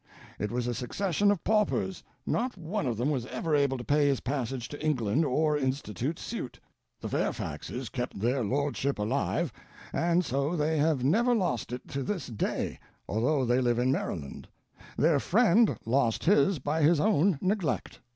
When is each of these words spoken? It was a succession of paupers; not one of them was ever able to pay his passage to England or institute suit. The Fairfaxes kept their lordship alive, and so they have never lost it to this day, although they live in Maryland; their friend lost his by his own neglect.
It 0.39 0.49
was 0.51 0.65
a 0.65 0.73
succession 0.73 1.29
of 1.29 1.43
paupers; 1.43 2.01
not 2.25 2.57
one 2.57 2.87
of 2.87 2.97
them 2.97 3.11
was 3.11 3.27
ever 3.27 3.55
able 3.55 3.77
to 3.77 3.83
pay 3.83 4.07
his 4.07 4.19
passage 4.19 4.67
to 4.69 4.83
England 4.83 5.23
or 5.23 5.55
institute 5.55 6.17
suit. 6.17 6.59
The 6.99 7.07
Fairfaxes 7.07 7.89
kept 7.89 8.19
their 8.19 8.43
lordship 8.43 8.97
alive, 8.97 9.53
and 9.93 10.25
so 10.25 10.55
they 10.55 10.79
have 10.79 11.03
never 11.03 11.35
lost 11.35 11.71
it 11.71 11.87
to 11.89 12.01
this 12.01 12.25
day, 12.25 12.79
although 13.07 13.45
they 13.45 13.61
live 13.61 13.77
in 13.77 13.91
Maryland; 13.91 14.47
their 14.97 15.19
friend 15.19 15.77
lost 15.85 16.23
his 16.23 16.57
by 16.57 16.81
his 16.81 16.99
own 16.99 17.37
neglect. 17.39 17.99